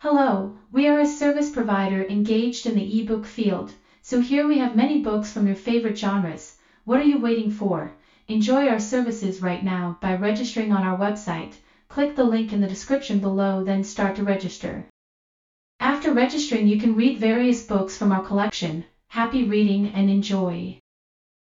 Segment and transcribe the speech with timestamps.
[0.00, 4.76] Hello, we are a service provider engaged in the ebook field, so here we have
[4.76, 6.56] many books from your favorite genres.
[6.84, 7.90] What are you waiting for?
[8.28, 11.54] Enjoy our services right now by registering on our website.
[11.88, 14.86] Click the link in the description below then start to register.
[15.80, 18.84] After registering you can read various books from our collection.
[19.08, 20.78] Happy reading and enjoy!